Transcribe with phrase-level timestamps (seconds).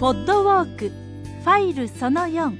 [0.00, 2.56] ポッドウォークファイルその4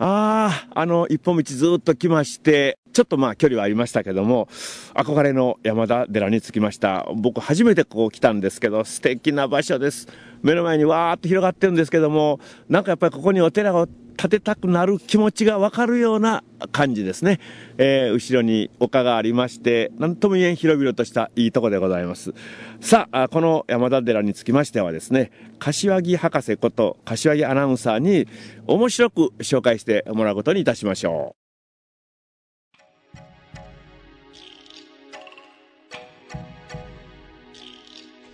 [0.00, 4.48] ああ、あの、一本道ずっと来まして、ちょっとまあ距離はありましたけども、
[4.94, 7.06] 憧れの山田寺に着きました。
[7.14, 10.08] 僕初めてここ来たんですけど、素敵な場所です。
[10.42, 13.86] 目の前にわーっと広がってるんですけども、なんかやっぱりここにお寺を
[14.16, 16.42] 建てたくなる気持ちがわかるような
[16.72, 17.40] 感じですね。
[17.78, 22.32] えー後ろに丘がありまして、なんとも言えん広々としたいいとこでございます。
[22.80, 28.26] さあ、この山田寺につきましてはですね、柏木博士こと柏木アナウンサーに
[28.66, 31.44] 面白く紹介してもらうことにいたしましょう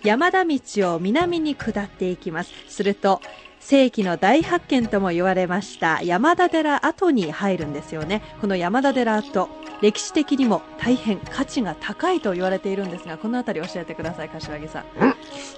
[0.02, 0.58] 山田道
[0.94, 2.50] を南に下っていきます。
[2.68, 3.20] すると、
[3.60, 8.22] 世紀の大発見とも言われました山田寺跡に入るんですよね。
[8.40, 9.48] この山田寺跡、
[9.82, 14.84] 歴史的にも大変価値が高いと言われているんですが、このあたり教えてください、柏木さん。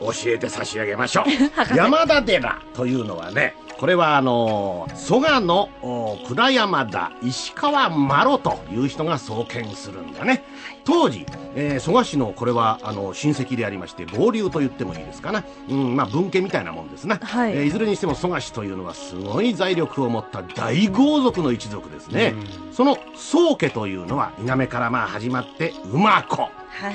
[0.01, 1.25] 教えて差し上げましょう
[1.77, 10.45] 山田寺というのはねこれはあの蘇我のお倉山田石川麻呂という人が創建するんだね。
[10.85, 17.55] 当時、えー蘇我氏のこれはあの親戚でありまして傍流と言ってもいいですかな、うんまあ、文家みたいなもんですな、はい。
[17.55, 22.35] えーいずれにしても蘇我氏というのはすごい財力を持った大豪族の一族ですね、
[22.71, 26.37] その宗家というのは稲目からまあ始まって馬子。
[26.37, 26.51] は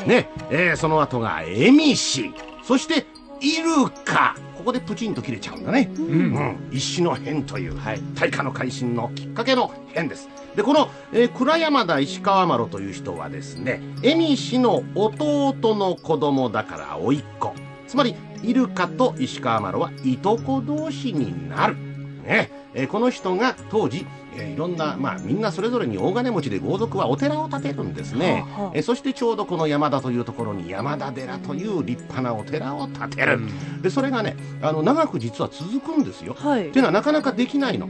[0.05, 0.07] い。
[0.07, 3.05] ね、えーその後がエミシ、そして
[3.41, 4.35] イルカ。
[4.57, 5.89] ここでプチンと切れちゃうんだね。
[5.97, 6.57] うん。
[6.71, 10.27] 石の変という、はい、大化の改新のきっかけの変です。
[10.55, 17.53] で、この、えー倉山田石川麻呂という人はですね、エミシの弟の子供だから甥っ子。
[17.87, 21.86] つまり、イルカと石川麻呂はいとこ同士になる。
[22.27, 28.45] ね、えーこの人が当時、えーいろんな、まあ、みんなそれぞれに大金持ちで豪族はお寺を建てるんですね。
[28.75, 33.39] えーそしてちょうどこの山田というところに山田寺という立派なお寺を建てる。
[33.81, 36.35] で、それがね、あの、長く実は続くんですよ。
[36.37, 37.87] はいっていうのはなかなかできないの。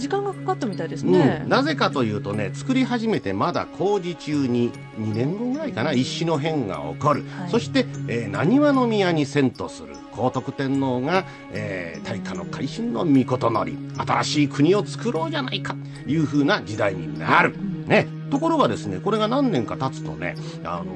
[0.00, 1.40] 時間がかかったみたいですね。
[1.42, 5.92] うん、なぜかというとね作り始めてまだ工事中に2年後ぐらいかな。
[5.92, 7.50] 一種の変が起こる、はい。
[7.50, 9.94] そしてえーなにわ宮に遷都する。
[10.10, 15.76] 皇徳天皇が、えー大化の改新の御事のり新しい国を作ろうじゃないか。
[16.04, 17.54] というふうな時代になる、
[17.86, 20.34] ね、ところがですねこれが何年か経つとね
[20.64, 20.86] あの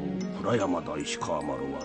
[0.41, 1.81] 倉山田石川丸は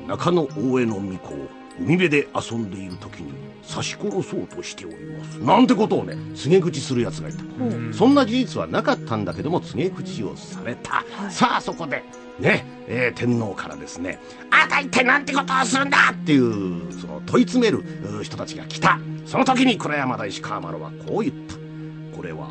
[0.00, 3.32] うん中野大江の巫女を海辺で遊んでいる時に
[3.68, 5.38] 刺し殺そうとしております。
[5.38, 7.38] なんてことをね告げ口する奴がいた、
[7.92, 11.32] そんな事実はなかったんだけども告げ口をされた、はい。
[11.32, 12.02] さあそこで
[12.38, 14.20] ね、えー天皇からですね
[14.50, 17.84] 「あなた一体なんてことをするんだ!」っていうその問い詰める
[18.20, 18.98] う人たちが来た。
[19.26, 21.56] その時に倉山田石川丸はこう言った。
[22.16, 22.50] これは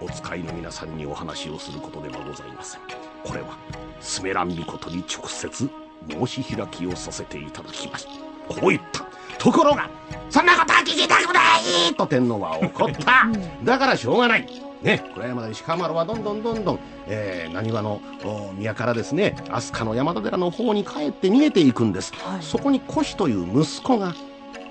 [0.00, 2.80] お使いの皆さんにお話をすることではございません。
[3.24, 3.58] これは
[4.00, 5.68] スメランミコトに直接
[6.08, 8.08] 申し開きをさせていただきます
[8.48, 9.04] こう言った。
[9.38, 9.90] ところが
[10.30, 11.40] そんなことは聞きたくな
[11.90, 13.28] いと天皇は怒った。
[13.64, 14.46] だからしょうがない。
[14.82, 22.42] ね、倉山田石川丸はどんどんどんどん、えー、何話のお宮からですね飛鳥の山田寺の方に帰って逃げていくんです、はい。
[22.42, 24.12] そこに古紙という息子が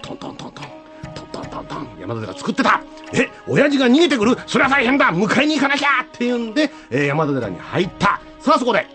[0.01, 0.65] トントントントン
[1.13, 2.81] トントントントン山田寺作ってた。
[3.13, 4.38] え親父が逃げてくる。
[4.47, 5.11] それは大変だ。
[5.11, 8.19] 迎えに行かなきゃっていうんで、えー山田寺に入った。
[8.39, 8.88] さあそこで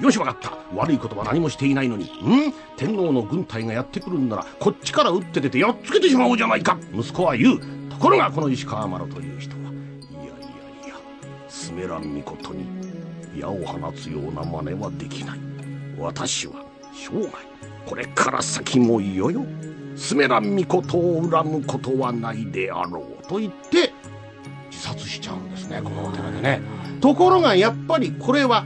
[0.00, 0.52] よしわかった。
[0.74, 2.52] 悪いことは何もしていないのにん？
[2.76, 6.78] 天皇の軍隊がやってくるんならこっちから撃って出てやっつけてしまおうじゃないか。
[6.92, 7.60] 息子は言う。
[7.90, 9.62] ところがこの石川麻呂という人は。
[9.62, 10.30] いやいや
[10.86, 10.94] いや
[11.48, 12.66] スメランミコトに
[13.36, 15.38] 矢を放つような真似はできない。
[15.98, 17.30] 私は生涯
[17.84, 19.44] これから先もいよよ
[19.96, 23.92] スメランミコトを恨むことはないであろうと言って
[24.70, 26.60] 自殺しちゃうんですねこのお寺でね。
[27.00, 28.64] ところがやっぱりこれは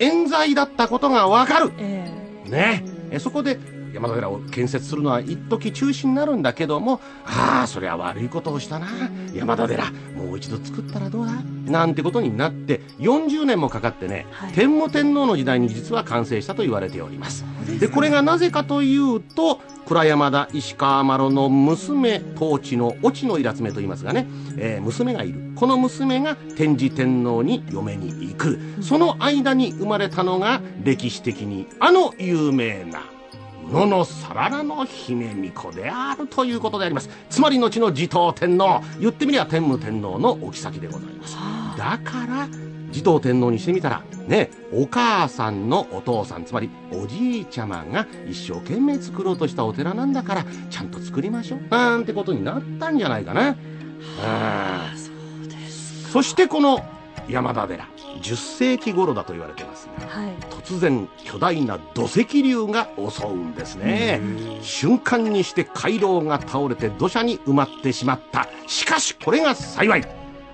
[0.00, 1.72] 冤罪だったことがわかる。
[1.78, 2.10] え
[2.48, 2.84] ね。
[3.12, 3.58] えそこで
[3.92, 8.86] 山田寺を建設するのは一時中止になるんだけどもああそりゃ悪いことをしたな。
[9.34, 11.32] 山田寺もう一度作ったらどうだ
[11.66, 14.52] なんてことになって40年もかかってね、はい。
[14.52, 17.44] 天武天皇の時代に実は完成したと言われております。
[17.78, 24.26] でこれがなぜかというと倉山田石川麻呂の娘当地の越智のイラつめと言いますがね、
[24.56, 25.52] えー娘がいる。
[25.56, 28.58] この娘が天智天皇に嫁に行く。
[28.80, 33.19] その間に生まれたのが歴史的にあの有名な宇
[33.68, 37.10] 野のさららの姫巫女であるということであります。
[37.28, 41.36] つまり後の持統天皇言ってみりゃ天武天皇のお妃でございます。
[41.76, 42.48] だから
[42.90, 53.56] 持統天皇にしてみたらねお母さんのお父さんつまりおじいちゃまが一生懸命作ろうとしたお寺なんだからちゃんと作りましょうなんてことになったんじゃないかな。
[54.24, 55.10] あー
[56.10, 56.84] そしてこの
[57.28, 57.86] 山田寺
[58.18, 59.92] 10世紀頃だと言われてますね。
[60.06, 60.32] はい。
[60.50, 64.20] 突然巨大な土石流が襲うんですね。
[64.62, 68.48] 瞬間にして回廊が倒れて土砂に埋まってしまった。
[68.66, 70.04] しかしこれが幸い。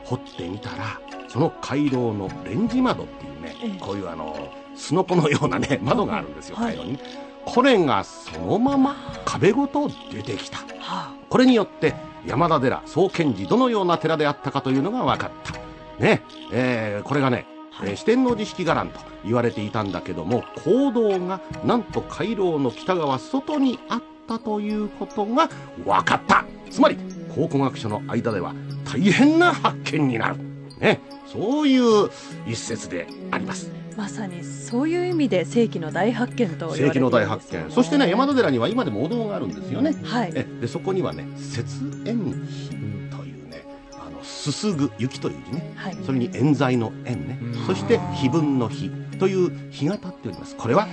[0.05, 3.79] 掘ってみたらその回廊のレンジ窓っていうねええ。
[3.81, 6.77] こういうあのすのこのようなね窓があるんですよはい。
[6.77, 6.99] 回廊に。
[7.45, 10.59] これがそのまま壁ごと出てきた。
[10.81, 11.95] はこれによって
[12.27, 15.56] 山田寺創建時どのような寺であったかというのが分かった
[15.99, 16.23] ね
[16.53, 17.91] えーこれがね、はい。
[17.91, 25.49] えー四天王寺式伽藍と言われていたんだけども坑道がなんと回廊の北側外にあったということが
[25.85, 26.45] 分かった。
[26.71, 26.97] つまり
[27.35, 28.55] 考古学者の間では
[28.85, 30.37] 大変な発見になる。
[30.79, 32.11] ねそういう
[32.47, 33.71] 一説であります。
[33.73, 37.71] あまさにそういう意味で世紀の大発見と世紀の大発見。
[37.71, 39.95] そしてね山田寺には今でもお堂があるんですよね。
[40.05, 40.33] はい。
[40.35, 41.65] えでそこにはね雪
[42.05, 42.77] 煙碑
[44.47, 45.73] すすぐ雪という字ね。
[45.77, 45.97] はい。
[46.05, 47.39] それに冤罪の冤ね。
[47.67, 50.55] そして碑文の碑という碑が立っております。
[50.57, 50.87] これは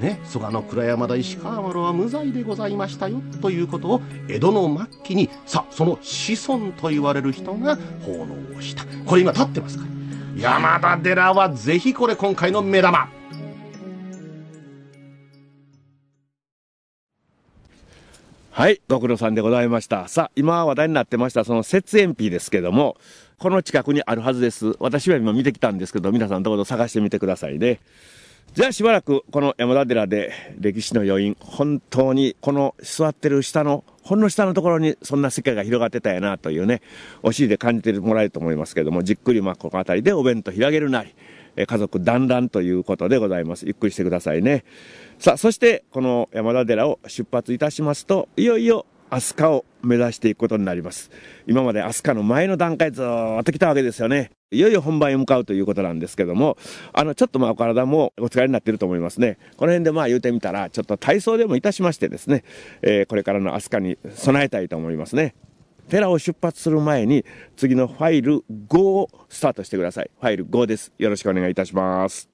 [0.00, 8.84] ね蘇我の倉山田石川丸は無罪でございましたよということを江戸の末期にさその子孫と言われる人が奉納をした。
[9.04, 9.90] これ今立ってますから。
[10.36, 13.08] 山田寺はぜひこれ今回の目玉
[18.56, 20.06] はい、ご苦労さんでございました。
[20.06, 22.96] さあ、今話題になってました、その雪煙碑ですけども、
[23.40, 24.76] この近くにあるはずです。
[24.78, 27.80] 私は今見てきたんですけど、皆さんどうぞ探してみてくださいね。
[28.52, 36.80] じゃあしばらくこの山田寺で歴史の余韻、本当にこの座ってる下の、ほんの下のところにそんな世界が広がってたやなというね、
[37.24, 41.12] お尻で感じてもらえると思いますけども、じっくりまあこの辺りでお弁当広げるなり、
[41.56, 43.66] え家族団らんということでございます。
[43.66, 44.64] ゆっくりしてくださいね。
[45.18, 51.10] さあ、そしてこの山田寺を出発いたしますと、いよいよ飛鳥を目指していくことになります。
[51.46, 54.30] 今まで飛鳥の前の段階ずーっと来たわけですよね。
[54.50, 56.56] いよいよ本番へ向かうということなんですけども、
[56.92, 59.38] あの、ちょっとまあお体もお疲れになってると思いますね。
[59.56, 62.44] この辺でまあ言うてみたら、ちょっと体操でもいたしましてですね、
[62.82, 65.34] えーこれからの飛鳥に備えたいと思いますね。
[65.88, 67.24] 寺を出発する前に、
[67.56, 70.10] 次のファイル5をスタートしてください。
[70.20, 70.92] ファイル5です。
[70.98, 72.33] よろしくお願いいたします。